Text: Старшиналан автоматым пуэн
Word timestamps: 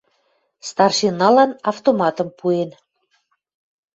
Старшиналан 0.69 1.51
автоматым 1.71 2.29
пуэн 2.39 2.69